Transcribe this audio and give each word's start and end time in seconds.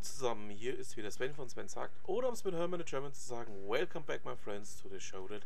zusammen, 0.00 0.50
hier 0.50 0.78
ist 0.78 0.96
wieder 0.96 1.10
Sven 1.10 1.34
von 1.34 1.48
Sven 1.48 1.68
sagt, 1.68 1.92
oder 2.04 2.28
um 2.28 2.34
es 2.34 2.44
mit 2.44 2.54
Hermann 2.54 2.84
German 2.84 3.12
zu 3.12 3.26
sagen, 3.26 3.52
Welcome 3.68 4.04
back 4.04 4.24
my 4.24 4.36
friends 4.36 4.80
to 4.80 4.88
the 4.88 5.00
show 5.00 5.28
that 5.28 5.42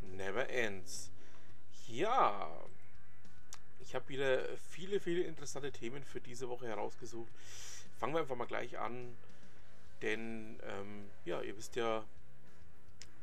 never 0.00 0.48
ends. 0.48 1.10
Ja, 1.86 2.50
ich 3.80 3.94
habe 3.94 4.08
wieder 4.08 4.44
viele, 4.70 5.00
viele 5.00 5.22
interessante 5.22 5.72
Themen 5.72 6.04
für 6.04 6.20
diese 6.20 6.48
Woche 6.48 6.66
herausgesucht. 6.66 7.30
Fangen 7.98 8.14
wir 8.14 8.20
einfach 8.20 8.36
mal 8.36 8.46
gleich 8.46 8.78
an, 8.78 9.16
denn 10.02 10.58
ähm, 10.66 11.10
ja, 11.24 11.42
ihr 11.42 11.56
wisst 11.56 11.76
ja, 11.76 12.04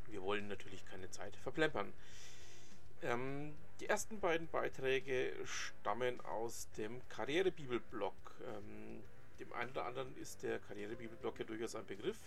wir 0.06 0.22
wollen 0.22 0.48
natürlich 0.48 0.84
keine 0.86 1.10
Zeit 1.10 1.36
verplempern. 1.36 1.92
Ähm, 3.02 3.54
die 3.80 3.86
ersten 3.86 4.20
beiden 4.20 4.48
Beiträge 4.48 5.32
stammen 5.44 6.20
aus 6.22 6.68
dem 6.76 7.00
Karrierebibel-Blog. 7.08 8.14
Ähm, 8.46 9.02
dem 9.38 9.52
einen 9.52 9.70
oder 9.70 9.86
anderen 9.86 10.16
ist 10.16 10.42
der 10.42 10.58
Karrierebibelblock 10.58 11.38
ja 11.38 11.44
durchaus 11.44 11.74
ein 11.74 11.86
Begriff. 11.86 12.18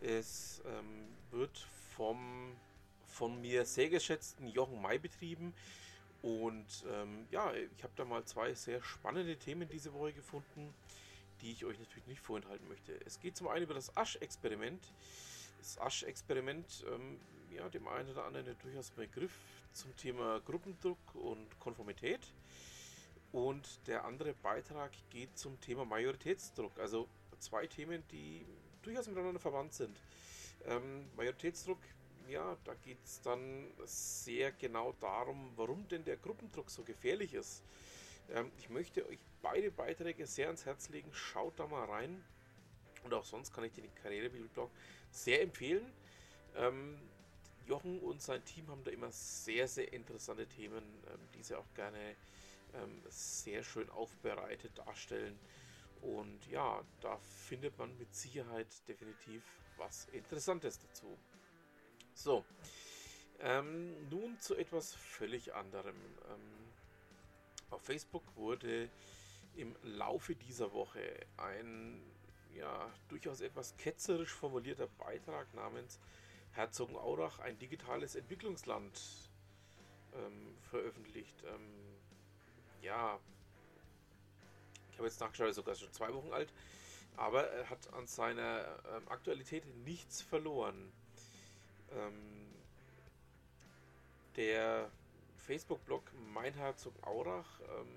Es 0.00 0.62
ähm, 0.66 1.08
wird 1.30 1.58
vom 1.96 2.56
von 3.18 3.40
mir 3.40 3.64
sehr 3.64 3.88
geschätzten 3.88 4.46
Jochen 4.46 4.80
May 4.80 4.98
betrieben. 4.98 5.52
Und 6.22 6.84
ähm, 6.88 7.26
ja, 7.30 7.52
ich 7.52 7.82
habe 7.82 7.92
da 7.96 8.04
mal 8.04 8.24
zwei 8.24 8.54
sehr 8.54 8.82
spannende 8.82 9.36
Themen 9.36 9.68
diese 9.68 9.92
Woche 9.92 10.12
gefunden, 10.12 10.72
die 11.40 11.50
ich 11.50 11.64
euch 11.64 11.78
natürlich 11.78 12.06
nicht 12.06 12.20
vorenthalten 12.20 12.68
möchte. 12.68 12.92
Es 13.04 13.18
geht 13.18 13.36
zum 13.36 13.48
einen 13.48 13.64
über 13.64 13.74
das 13.74 13.96
Asch-Experiment. 13.96 14.92
Das 15.58 15.78
Asch-Experiment, 15.78 16.84
ähm, 16.92 17.18
ja, 17.50 17.68
dem 17.68 17.88
einen 17.88 18.08
oder 18.10 18.24
anderen 18.24 18.56
durchaus 18.60 18.90
ein 18.90 18.96
Begriff 18.96 19.32
zum 19.72 19.96
Thema 19.96 20.40
Gruppendruck 20.40 21.14
und 21.14 21.58
Konformität. 21.58 22.20
Und 23.32 23.86
der 23.86 24.04
andere 24.04 24.32
Beitrag 24.34 24.92
geht 25.10 25.36
zum 25.36 25.60
Thema 25.60 25.84
Majoritätsdruck. 25.84 26.78
Also 26.78 27.08
zwei 27.38 27.66
Themen, 27.66 28.02
die 28.10 28.46
durchaus 28.82 29.06
miteinander 29.06 29.40
verwandt 29.40 29.74
sind. 29.74 30.00
Ähm, 30.64 31.06
Majoritätsdruck, 31.16 31.78
ja, 32.28 32.56
da 32.64 32.74
geht 32.74 32.98
es 33.04 33.20
dann 33.20 33.70
sehr 33.84 34.52
genau 34.52 34.92
darum, 35.00 35.52
warum 35.56 35.86
denn 35.88 36.04
der 36.04 36.16
Gruppendruck 36.16 36.70
so 36.70 36.82
gefährlich 36.82 37.34
ist. 37.34 37.62
Ähm, 38.30 38.50
ich 38.58 38.70
möchte 38.70 39.06
euch 39.06 39.18
beide 39.42 39.70
Beiträge 39.70 40.26
sehr 40.26 40.46
ans 40.46 40.66
Herz 40.66 40.88
legen. 40.88 41.12
Schaut 41.12 41.58
da 41.58 41.66
mal 41.66 41.84
rein. 41.84 42.24
Und 43.04 43.14
auch 43.14 43.24
sonst 43.24 43.52
kann 43.52 43.64
ich 43.64 43.72
den 43.72 43.94
Karrierebibelblog 43.96 44.70
sehr 45.10 45.42
empfehlen. 45.42 45.84
Ähm, 46.56 46.98
Jochen 47.66 48.00
und 48.00 48.22
sein 48.22 48.44
Team 48.44 48.68
haben 48.68 48.82
da 48.84 48.90
immer 48.90 49.12
sehr, 49.12 49.68
sehr 49.68 49.92
interessante 49.92 50.46
Themen, 50.46 50.82
ähm, 51.06 51.20
die 51.34 51.42
sie 51.42 51.54
auch 51.54 51.66
gerne 51.74 52.16
ähm, 52.74 53.02
sehr 53.08 53.62
schön 53.62 53.88
aufbereitet 53.90 54.78
darstellen. 54.78 55.38
Und 56.00 56.46
ja, 56.46 56.82
da 57.00 57.18
findet 57.18 57.76
man 57.78 57.96
mit 57.98 58.14
Sicherheit 58.14 58.66
definitiv 58.86 59.42
was 59.76 60.06
Interessantes 60.12 60.78
dazu. 60.78 61.18
So, 62.14 62.44
ähm, 63.40 64.08
nun 64.08 64.38
zu 64.40 64.56
etwas 64.56 64.94
völlig 64.94 65.54
anderem. 65.54 65.96
Ähm, 65.96 66.72
auf 67.70 67.82
Facebook 67.82 68.24
wurde 68.36 68.90
im 69.54 69.76
Laufe 69.82 70.34
dieser 70.34 70.72
Woche 70.72 71.26
ein 71.36 72.02
ja, 72.54 72.92
durchaus 73.08 73.40
etwas 73.40 73.76
ketzerisch 73.76 74.32
formulierter 74.32 74.88
Beitrag 74.98 75.52
namens 75.54 76.00
Herzogenaurach, 76.52 77.38
ein 77.40 77.58
digitales 77.58 78.14
Entwicklungsland 78.16 79.00
ähm, 80.14 80.56
veröffentlicht. 80.70 81.42
Ähm, 81.44 81.97
ja, 82.82 83.18
ich 84.90 84.98
habe 84.98 85.08
jetzt 85.08 85.20
nachgeschaut, 85.20 85.54
sogar 85.54 85.74
schon 85.74 85.92
zwei 85.92 86.12
Wochen 86.12 86.32
alt, 86.32 86.52
aber 87.16 87.46
er 87.48 87.70
hat 87.70 87.92
an 87.94 88.06
seiner 88.06 88.64
ähm, 88.94 89.08
Aktualität 89.08 89.64
nichts 89.84 90.22
verloren. 90.22 90.92
Ähm, 91.92 92.48
der 94.36 94.90
Facebook-Blog 95.46 96.02
Mein 96.32 96.54
Herzog 96.54 96.94
Aurach 97.02 97.60
ähm, 97.60 97.88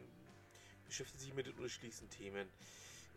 beschäftigt 0.86 1.22
sich 1.22 1.34
mit 1.34 1.46
den 1.46 1.54
unterschiedlichsten 1.54 2.10
Themen. 2.10 2.48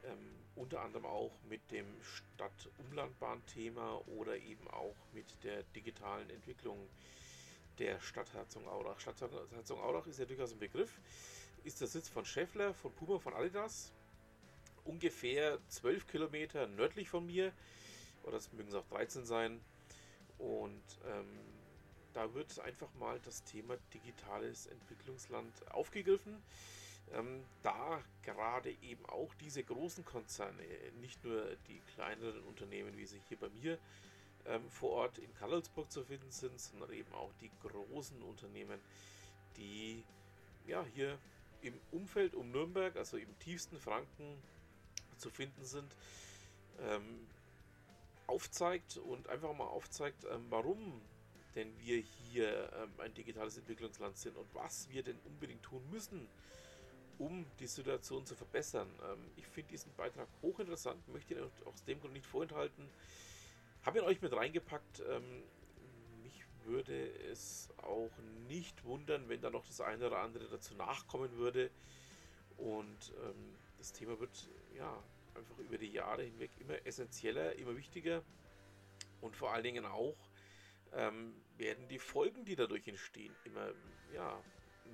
Ähm, 0.05 0.35
unter 0.57 0.83
anderem 0.83 1.07
auch 1.07 1.33
mit 1.49 1.71
dem 1.71 1.87
Stadt-Umlandbahn-Thema 2.03 4.07
oder 4.09 4.37
eben 4.37 4.69
auch 4.69 4.95
mit 5.13 5.27
der 5.43 5.63
digitalen 5.75 6.29
Entwicklung 6.31 6.79
der 7.79 8.01
Stadt 8.01 8.33
Herzogenaurach. 8.33 9.01
Stadt 9.01 9.17
Herzogenaurach 9.53 10.07
ist 10.07 10.19
ja 10.19 10.27
durchaus 10.27 10.53
ein 10.53 10.59
Begriff 10.59 10.99
ist 11.65 11.81
der 11.81 11.89
Sitz 11.89 12.09
von 12.09 12.25
Scheffler, 12.25 12.75
von 12.75 12.93
Puma, 12.93 13.19
von 13.19 13.35
Adidas. 13.35 13.93
Ungefähr 14.85 15.59
12 15.69 16.07
Kilometer 16.07 16.67
nördlich 16.67 17.09
von 17.09 17.27
mir. 17.27 17.53
Oder 18.23 18.37
es 18.37 18.53
mögen 18.53 18.69
es 18.69 18.75
auch 18.75 18.87
13 18.89 19.25
sein. 19.25 19.61
Und 20.39 20.83
ähm, 21.07 21.27
da 22.13 22.33
wird 22.35 22.59
einfach 22.61 22.93
mal 22.95 23.19
das 23.21 23.45
Thema 23.45 23.77
digitales 23.93 24.67
Entwicklungsland 24.67 25.53
aufgegriffen. 25.73 26.43
Ähm, 27.13 27.45
da 27.63 28.03
gerade 28.23 28.71
eben 28.83 29.05
auch 29.07 29.35
diese 29.35 29.63
großen 29.63 30.05
Konzerne, 30.05 30.63
nicht 31.01 31.23
nur 31.25 31.57
die 31.69 31.81
kleineren 31.95 32.43
Unternehmen, 32.45 32.97
wie 32.97 33.07
sie 33.07 33.21
hier 33.29 33.39
bei 33.39 33.49
mir 33.51 33.79
ähm, 34.47 34.69
vor 34.71 34.91
Ort 34.91 35.19
in 35.19 35.33
Karlsburg 35.35 35.91
zu 35.91 36.05
finden 36.05 36.31
sind, 36.31 36.59
sondern 36.61 36.93
eben 36.93 37.13
auch 37.13 37.33
die 37.41 37.51
großen 37.63 38.23
Unternehmen, 38.23 38.81
die 39.57 40.05
ja 40.67 40.85
hier 40.95 41.19
im 41.65 41.75
Umfeld 41.91 42.35
um 42.35 42.51
Nürnberg, 42.51 42.97
also 42.97 43.17
im 43.17 43.39
tiefsten 43.39 43.79
Franken 43.79 44.43
zu 45.17 45.31
finden 45.31 45.65
sind, 45.65 45.95
ähm, 46.81 47.27
aufzeigt 48.27 48.97
und 48.99 49.29
einfach 49.29 49.53
mal 49.55 49.67
aufzeigt, 49.67 50.25
ähm, 50.31 50.47
warum 50.51 51.01
denn 51.55 51.73
wir 51.79 51.99
hier 51.99 52.73
ähm, 52.75 52.91
ein 52.99 53.15
digitales 53.15 53.57
Entwicklungsland 53.57 54.17
sind 54.17 54.37
und 54.37 54.47
was 54.55 54.89
wir 54.91 55.03
denn 55.03 55.19
unbedingt 55.25 55.63
tun 55.63 55.83
müssen, 55.91 56.27
um 57.19 57.47
die 57.61 57.67
Situation 57.67 58.27
zu 58.27 58.35
verbessern. 58.35 58.89
Ähm, 59.05 59.31
ich 59.37 59.47
finde 59.47 59.71
diesen 59.71 59.95
Beitrag 59.95 60.27
hochinteressant, 60.43 61.07
möchte 61.09 61.35
ihn 61.35 61.51
aus 61.65 61.85
dem 61.85 62.01
Grund 62.01 62.13
nicht 62.13 62.27
vorenthalten. 62.27 62.89
Habe 63.83 63.99
ihn 63.99 64.05
euch 64.05 64.21
mit 64.21 64.33
reingepackt. 64.33 65.03
Würde 66.65 67.11
es 67.31 67.69
auch 67.79 68.11
nicht 68.49 68.85
wundern, 68.85 69.29
wenn 69.29 69.41
da 69.41 69.51
noch 69.51 69.67
das 69.67 69.81
eine 69.81 70.07
oder 70.07 70.19
andere 70.19 70.49
dazu 70.49 70.75
nachkommen 70.75 71.33
würde. 71.37 71.71
Und 72.57 73.13
ähm, 73.23 73.55
das 73.79 73.93
Thema 73.93 74.19
wird 74.21 74.49
ja 74.77 75.03
einfach 75.35 75.59
über 75.59 75.79
die 75.79 75.91
Jahre 75.91 76.23
hinweg 76.23 76.51
immer 76.59 76.75
essentieller, 76.87 77.55
immer 77.57 77.77
wichtiger. 77.77 78.23
Und 79.21 79.37
vor 79.37 79.53
allen 79.53 79.65
Dingen 79.65 79.85
auch 79.85 80.17
ähm, 80.93 81.35
werden 81.57 81.89
die 81.89 81.99
Folgen, 81.99 82.45
die 82.45 82.57
dadurch 82.57 82.87
entstehen, 82.89 83.35
immer 83.45 83.73
ja, 84.13 84.41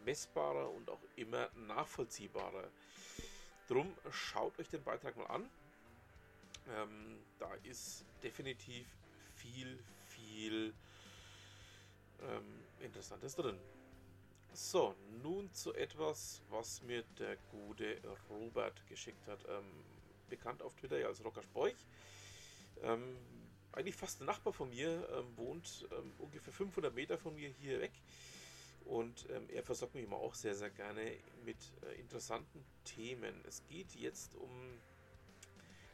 messbarer 0.05 0.71
und 0.71 0.89
auch 0.89 1.03
immer 1.17 1.51
nachvollziehbarer. 1.55 2.71
Drum 3.69 3.95
schaut 4.11 4.59
euch 4.59 4.69
den 4.69 4.83
Beitrag 4.83 5.17
mal 5.17 5.27
an. 5.27 5.49
Ähm, 6.69 7.19
da 7.39 7.53
ist 7.63 8.05
definitiv 8.23 8.87
viel, 9.35 9.79
viel 10.09 10.75
ähm, 12.23 12.65
Interessantes 12.81 13.35
drin. 13.35 13.59
So, 14.53 14.95
nun 15.23 15.53
zu 15.53 15.75
etwas, 15.75 16.43
was 16.51 16.83
mir 16.83 17.03
der 17.19 17.37
gute 17.51 18.01
Robert 18.29 18.85
geschickt 18.89 19.27
hat. 19.27 19.45
Ähm, 19.49 19.65
bekannt 20.29 20.63
auf 20.63 20.75
Twitter 20.75 21.07
als 21.07 21.25
Rocker 21.25 21.43
Spoich. 21.43 21.87
Ähm, 22.83 23.17
eigentlich 23.73 23.95
fast 23.95 24.21
ein 24.21 24.27
Nachbar 24.27 24.53
von 24.53 24.71
mir, 24.71 25.09
ähm, 25.13 25.37
wohnt 25.37 25.87
ähm, 25.93 26.13
ungefähr 26.19 26.53
500 26.53 26.95
Meter 26.95 27.19
von 27.19 27.35
mir 27.35 27.49
hier 27.49 27.81
weg. 27.81 27.93
Und 28.85 29.29
ähm, 29.31 29.49
er 29.51 29.63
versorgt 29.63 29.95
mich 29.95 30.05
immer 30.05 30.17
auch 30.17 30.35
sehr, 30.35 30.55
sehr 30.55 30.71
gerne 30.71 31.17
mit 31.45 31.59
äh, 31.83 32.01
interessanten 32.01 32.65
Themen. 32.85 33.45
Es 33.47 33.63
geht 33.69 33.95
jetzt 33.95 34.35
um 34.35 34.51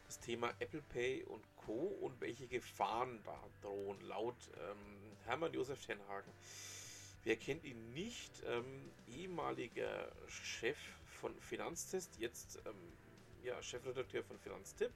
das 0.07 0.21
Thema 0.21 0.55
Apple 0.61 0.83
Pay 0.83 1.25
und 1.25 1.45
Co. 1.57 1.73
und 1.73 2.21
welche 2.21 2.47
Gefahren 2.47 3.21
da 3.25 3.39
drohen, 3.61 4.01
laut 4.03 4.37
ähm, 4.57 5.06
Hermann 5.27 5.53
Josef 5.53 5.85
Tenhagen. 5.85 6.33
Wer 7.25 7.37
kennt 7.37 7.65
ihn 7.65 7.93
nicht? 7.93 8.43
Ähm, 8.47 8.91
ehemaliger 9.09 10.13
Chef 10.29 10.79
von 11.21 11.39
Finanztest, 11.41 12.19
jetzt 12.19 12.61
ähm, 12.67 12.75
ja, 13.43 13.61
Chefredakteur 13.63 14.23
von 14.23 14.39
Finanztipp. 14.39 14.93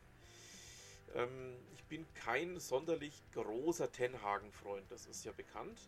Ähm, 1.14 1.56
ich 1.74 1.82
bin 1.84 2.06
kein 2.14 2.58
sonderlich 2.60 3.20
großer 3.32 3.90
Tenhagen-Freund, 3.90 4.90
das 4.90 5.06
ist 5.06 5.24
ja 5.24 5.32
bekannt. 5.32 5.80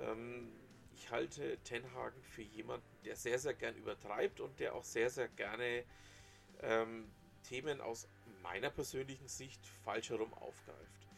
Ähm, 0.00 0.52
ich 0.94 1.10
halte 1.10 1.58
Tenhagen 1.58 2.22
für 2.22 2.42
jemanden, 2.42 2.86
der 3.04 3.16
sehr, 3.16 3.38
sehr 3.38 3.54
gern 3.54 3.76
übertreibt 3.76 4.40
und 4.40 4.58
der 4.60 4.74
auch 4.74 4.84
sehr, 4.84 5.10
sehr 5.10 5.28
gerne 5.28 5.84
ähm, 6.60 7.10
Themen 7.44 7.80
aus 7.80 8.08
meiner 8.42 8.70
persönlichen 8.70 9.28
Sicht 9.28 9.60
falsch 9.84 10.10
herum 10.10 10.32
aufgreift. 10.34 11.08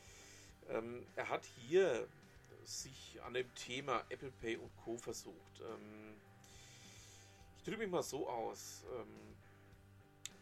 Ähm, 0.68 1.06
er 1.16 1.28
hat 1.28 1.44
hier 1.44 2.06
sich 2.68 3.20
an 3.22 3.34
dem 3.34 3.52
Thema 3.54 4.04
Apple 4.10 4.30
Pay 4.30 4.56
und 4.56 4.70
Co. 4.76 4.96
versucht. 4.98 5.60
Ähm, 5.60 6.14
ich 7.56 7.64
drücke 7.64 7.78
mich 7.78 7.90
mal 7.90 8.02
so 8.02 8.28
aus. 8.28 8.84
Ähm, 8.94 9.36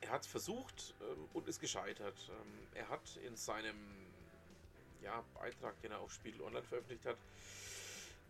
er 0.01 0.11
hat 0.11 0.23
es 0.23 0.27
versucht 0.27 0.95
ähm, 1.01 1.29
und 1.33 1.49
ist 1.49 1.61
gescheitert. 1.61 2.31
Ähm, 2.31 2.67
er 2.75 2.89
hat 2.89 3.17
in 3.25 3.37
seinem 3.37 3.77
ja, 5.03 5.25
Beitrag, 5.35 5.81
den 5.83 5.93
er 5.93 6.01
auf 6.01 6.13
Spiegel 6.13 6.43
Online 6.43 6.65
veröffentlicht 6.65 7.07
hat, 7.07 7.19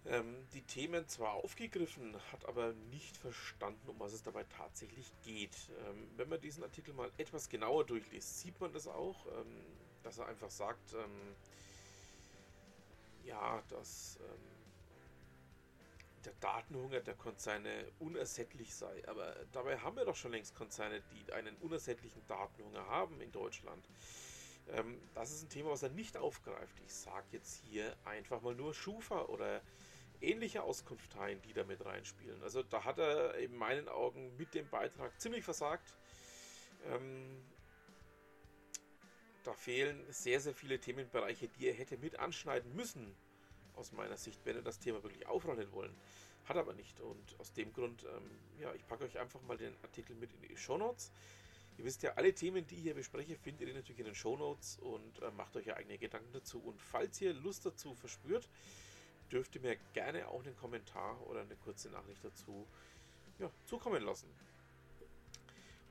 ähm, 0.04 0.46
die 0.52 0.62
Themen 0.62 1.08
zwar 1.08 1.32
aufgegriffen, 1.32 2.14
hat 2.32 2.44
aber 2.46 2.74
nicht 2.90 3.16
verstanden, 3.16 3.88
um 3.88 3.98
was 3.98 4.12
es 4.12 4.22
dabei 4.22 4.44
tatsächlich 4.44 5.10
geht. 5.24 5.56
Ähm, 5.86 6.08
wenn 6.16 6.28
man 6.28 6.40
diesen 6.40 6.62
Artikel 6.62 6.92
mal 6.92 7.10
etwas 7.16 7.48
genauer 7.48 7.84
durchliest, 7.86 8.40
sieht 8.40 8.60
man 8.60 8.72
das 8.72 8.86
auch, 8.86 9.26
dass 10.02 10.18
er 10.18 10.26
einfach 10.26 10.50
sagt, 10.50 10.94
ja, 13.26 13.62
dass 13.68 14.18
der 16.26 16.34
Datenhunger 16.40 17.00
der 17.00 17.14
Konzerne 17.14 17.92
unersättlich 17.98 18.74
sei. 18.74 19.02
Aber 19.08 19.34
dabei 19.52 19.78
haben 19.78 19.96
wir 19.96 20.04
doch 20.04 20.16
schon 20.16 20.32
längst 20.32 20.54
Konzerne, 20.54 21.02
die 21.12 21.32
einen 21.32 21.56
unersättlichen 21.56 22.26
Datenhunger 22.26 22.86
haben 22.86 23.20
in 23.20 23.32
Deutschland. 23.32 23.88
Ähm, 24.68 25.00
das 25.14 25.32
ist 25.32 25.44
ein 25.44 25.48
Thema, 25.48 25.70
was 25.70 25.82
er 25.82 25.90
nicht 25.90 26.16
aufgreift. 26.16 26.80
Ich 26.84 26.92
sage 26.92 27.26
jetzt 27.32 27.62
hier 27.64 27.96
einfach 28.04 28.42
mal 28.42 28.54
nur 28.54 28.74
Schufa 28.74 29.22
oder 29.26 29.62
ähnliche 30.20 30.62
Auskunfteien, 30.62 31.40
die 31.42 31.52
da 31.52 31.64
mit 31.64 31.84
reinspielen. 31.84 32.42
Also 32.42 32.62
da 32.62 32.84
hat 32.84 32.98
er 32.98 33.34
in 33.36 33.54
meinen 33.54 33.88
Augen 33.88 34.36
mit 34.36 34.54
dem 34.54 34.68
Beitrag 34.68 35.20
ziemlich 35.20 35.44
versagt. 35.44 35.94
Ähm, 36.86 37.44
da 39.46 39.52
fehlen 39.52 40.04
sehr, 40.10 40.40
sehr 40.40 40.54
viele 40.54 40.78
Themenbereiche, 40.80 41.48
die 41.48 41.68
er 41.68 41.74
hätte 41.74 41.96
mit 41.98 42.18
anschneiden 42.18 42.74
müssen, 42.74 43.14
aus 43.74 43.92
meiner 43.92 44.16
Sicht, 44.16 44.40
wenn 44.44 44.56
er 44.56 44.62
das 44.62 44.78
Thema 44.78 45.02
wirklich 45.02 45.26
aufrollen 45.26 45.70
wollen. 45.72 45.94
Hat 46.46 46.56
aber 46.56 46.74
nicht. 46.74 47.00
Und 47.00 47.38
aus 47.38 47.52
dem 47.52 47.72
Grund, 47.72 48.04
ähm, 48.04 48.30
ja, 48.60 48.72
ich 48.74 48.86
packe 48.86 49.04
euch 49.04 49.18
einfach 49.18 49.40
mal 49.42 49.56
den 49.56 49.74
Artikel 49.82 50.16
mit 50.16 50.32
in 50.32 50.42
die 50.42 50.56
Show 50.56 50.78
Notes. 50.78 51.12
Ihr 51.78 51.84
wisst 51.84 52.02
ja, 52.02 52.12
alle 52.14 52.32
Themen, 52.32 52.66
die 52.66 52.76
ich 52.76 52.82
hier 52.82 52.94
bespreche, 52.94 53.36
findet 53.36 53.68
ihr 53.68 53.74
natürlich 53.74 53.98
in 53.98 54.06
den 54.06 54.14
Show 54.14 54.36
Notes 54.36 54.78
und 54.78 55.22
äh, 55.22 55.30
macht 55.32 55.56
euch 55.56 55.66
ja 55.66 55.74
eigene 55.76 55.98
Gedanken 55.98 56.32
dazu. 56.32 56.58
Und 56.60 56.80
falls 56.80 57.20
ihr 57.20 57.34
Lust 57.34 57.66
dazu 57.66 57.94
verspürt, 57.94 58.48
dürft 59.30 59.54
ihr 59.56 59.60
mir 59.60 59.76
gerne 59.92 60.28
auch 60.28 60.44
einen 60.44 60.56
Kommentar 60.56 61.20
oder 61.26 61.40
eine 61.40 61.56
kurze 61.56 61.90
Nachricht 61.90 62.24
dazu 62.24 62.66
ja, 63.38 63.50
zukommen 63.66 64.02
lassen. 64.02 64.28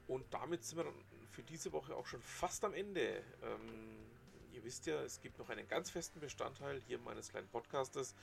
Und 0.08 0.26
damit 0.34 0.64
sind 0.64 0.78
wir 0.78 0.86
dann 0.86 1.04
für 1.32 1.44
diese 1.44 1.72
Woche 1.72 1.96
auch 1.96 2.06
schon 2.06 2.22
fast 2.22 2.64
am 2.64 2.74
Ende. 2.74 3.24
Ähm, 3.42 3.98
ihr 4.54 4.64
wisst 4.64 4.86
ja, 4.86 5.02
es 5.02 5.22
gibt 5.22 5.38
noch 5.40 5.50
einen 5.50 5.68
ganz 5.68 5.90
festen 5.90 6.20
Bestandteil 6.20 6.82
hier 6.88 7.00
meines 7.00 7.30
kleinen 7.30 7.48
Podcastes, 7.48 8.16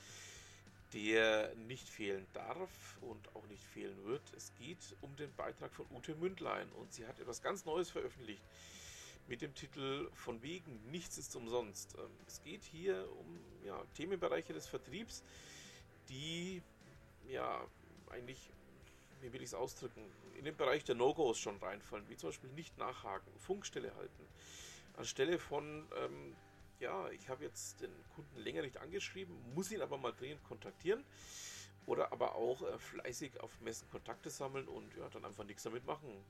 der 0.92 1.54
nicht 1.54 1.88
fehlen 1.88 2.26
darf 2.32 2.98
und 3.00 3.34
auch 3.34 3.46
nicht 3.46 3.64
fehlen 3.64 4.04
wird. 4.04 4.22
Es 4.36 4.52
geht 4.58 4.96
um 5.00 5.14
den 5.16 5.34
Beitrag 5.34 5.72
von 5.72 5.86
Ute 5.90 6.14
Mündlein 6.14 6.70
und 6.72 6.92
sie 6.92 7.06
hat 7.06 7.18
etwas 7.18 7.42
ganz 7.42 7.64
Neues 7.64 7.90
veröffentlicht 7.90 8.42
mit 9.28 9.42
dem 9.42 9.54
Titel 9.54 10.10
Von 10.14 10.42
wegen 10.42 10.90
nichts 10.90 11.18
ist 11.18 11.34
umsonst. 11.36 11.94
Ähm, 11.98 12.10
es 12.26 12.42
geht 12.42 12.62
hier 12.64 13.08
um 13.18 13.40
ja, 13.64 13.82
Themenbereiche 13.94 14.52
des 14.52 14.66
Vertriebs, 14.66 15.22
die 16.08 16.62
ja 17.28 17.64
eigentlich, 18.10 18.50
wie 19.22 19.32
will 19.32 19.42
ich 19.42 19.48
es 19.48 19.54
ausdrücken, 19.54 20.04
in 20.36 20.44
den 20.44 20.56
Bereich 20.56 20.84
der 20.84 20.94
No-Gos 20.94 21.38
schon 21.38 21.56
reinfallen, 21.58 22.08
wie 22.08 22.16
zum 22.16 22.30
Beispiel 22.30 22.50
nicht 22.50 22.76
nachhaken, 22.78 23.32
Funkstelle 23.38 23.94
halten. 23.94 24.26
Anstelle 24.94 25.38
von, 25.38 25.88
ähm, 25.96 26.36
ja, 26.80 27.08
ich 27.10 27.28
habe 27.28 27.44
jetzt 27.44 27.80
den 27.80 27.92
Kunden 28.14 28.36
länger 28.36 28.62
nicht 28.62 28.78
angeschrieben, 28.78 29.34
muss 29.54 29.70
ihn 29.70 29.80
aber 29.80 29.96
mal 29.96 30.12
dringend 30.12 30.42
kontaktieren. 30.44 31.04
Oder 31.86 32.12
aber 32.12 32.36
auch 32.36 32.62
äh, 32.62 32.78
fleißig 32.78 33.40
auf 33.40 33.60
Messen 33.60 33.88
Kontakte 33.90 34.30
sammeln 34.30 34.68
und 34.68 34.94
ja, 34.96 35.08
dann 35.08 35.24
einfach 35.24 35.44
nichts 35.44 35.64
damit 35.64 35.84
machen. 35.84 36.24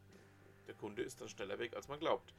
Der 0.67 0.75
Kunde 0.75 1.03
ist 1.03 1.21
dann 1.21 1.29
schneller 1.29 1.59
weg, 1.59 1.75
als 1.75 1.89
man 1.89 1.99
glaubt. 2.01 2.33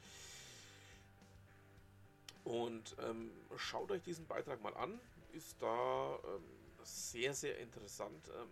Und 2.43 2.95
ähm, 2.99 3.31
schaut 3.55 3.91
euch 3.91 4.01
diesen 4.01 4.25
Beitrag 4.25 4.61
mal 4.61 4.75
an. 4.75 4.99
Ist 5.31 5.61
da 5.61 6.19
ähm, 6.25 6.43
sehr, 6.83 7.33
sehr 7.33 7.59
interessant. 7.59 8.29
Ähm, 8.29 8.49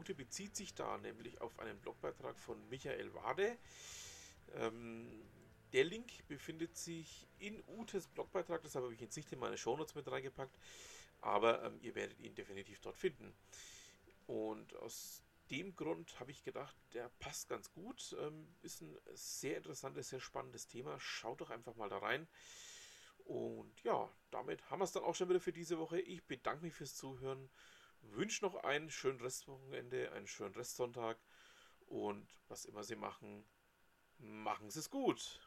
Ute 0.00 0.14
bezieht 0.14 0.56
sich 0.56 0.74
da 0.74 0.96
nämlich 0.96 1.40
auf 1.42 1.58
einen 1.58 1.78
Blogbeitrag 1.78 2.38
von 2.38 2.56
Michael 2.70 3.12
Wade. 3.12 3.58
Ähm, 4.54 5.22
der 5.74 5.84
Link 5.84 6.26
befindet 6.26 6.74
sich 6.76 7.28
in 7.38 7.62
Utes 7.66 8.08
Blogbeitrag, 8.08 8.62
deshalb 8.62 8.84
habe 8.84 8.94
ich 8.94 9.02
ihn 9.02 9.10
nicht 9.14 9.30
in 9.30 9.38
meine 9.38 9.58
Shownotes 9.58 9.94
mit 9.94 10.10
reingepackt, 10.10 10.58
aber 11.20 11.62
ähm, 11.64 11.78
ihr 11.82 11.94
werdet 11.94 12.18
ihn 12.18 12.34
definitiv 12.34 12.80
dort 12.80 12.96
finden. 12.96 13.34
Und 14.26 14.74
aus 14.76 15.22
dem 15.50 15.76
Grund 15.76 16.18
habe 16.18 16.30
ich 16.30 16.44
gedacht, 16.44 16.76
der 16.94 17.10
passt 17.18 17.50
ganz 17.50 17.70
gut, 17.70 18.16
ähm, 18.20 18.48
ist 18.62 18.80
ein 18.80 18.96
sehr 19.12 19.58
interessantes, 19.58 20.08
sehr 20.08 20.20
spannendes 20.20 20.66
Thema. 20.66 20.98
Schaut 20.98 21.42
doch 21.42 21.50
einfach 21.50 21.76
mal 21.76 21.90
da 21.90 21.98
rein. 21.98 22.26
Und 23.26 23.82
ja, 23.82 24.10
damit 24.30 24.70
haben 24.70 24.80
wir 24.80 24.84
es 24.84 24.92
dann 24.92 25.04
auch 25.04 25.14
schon 25.14 25.28
wieder 25.28 25.40
für 25.40 25.52
diese 25.52 25.78
Woche. 25.78 26.00
Ich 26.00 26.24
bedanke 26.24 26.64
mich 26.64 26.74
fürs 26.74 26.96
Zuhören, 26.96 27.50
wünsche 28.02 28.44
noch 28.44 28.56
ein 28.56 28.90
schönes 28.90 29.22
Restwochenende, 29.22 30.12
einen 30.12 30.26
schönen 30.26 30.54
Restsonntag 30.54 31.18
und 31.86 32.28
was 32.48 32.64
immer 32.64 32.84
Sie 32.84 32.96
machen, 32.96 33.44
machen 34.18 34.70
Sie 34.70 34.80
es 34.80 34.90
gut. 34.90 35.40